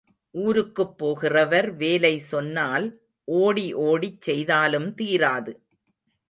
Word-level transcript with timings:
ஊருக்குப் 0.33 0.93
போகிறவர் 0.99 1.67
வேலை 1.75 2.19
சொன்னால் 2.31 2.87
ஓடி 3.27 3.73
ஓடிச் 3.83 4.21
செய்தாலும் 4.21 4.89
தீராது. 4.95 5.53